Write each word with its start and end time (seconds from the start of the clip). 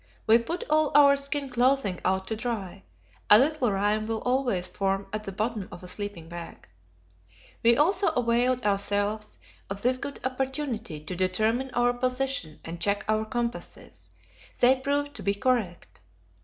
We 0.25 0.39
put 0.39 0.63
all 0.67 0.91
our 0.95 1.15
skin 1.15 1.51
clothing 1.51 2.01
out 2.03 2.25
to 2.29 2.35
dry; 2.35 2.81
a 3.29 3.37
little 3.37 3.71
rime 3.71 4.07
will 4.07 4.23
always 4.23 4.67
form 4.67 5.05
at 5.13 5.25
the 5.25 5.31
bottom 5.31 5.69
of 5.71 5.83
a 5.83 5.87
sleeping 5.87 6.27
bag. 6.27 6.67
We 7.61 7.77
also 7.77 8.07
availed 8.07 8.63
ourselves 8.65 9.37
of 9.69 9.83
this 9.83 9.97
good 9.97 10.19
opportunity 10.23 11.01
to 11.01 11.15
determine 11.15 11.69
our 11.75 11.93
position 11.93 12.59
and 12.65 12.81
check 12.81 13.05
our 13.07 13.25
compasses; 13.25 14.09
they 14.59 14.75
proved 14.79 15.13
to 15.17 15.21
be 15.21 15.35
correct. 15.35 16.01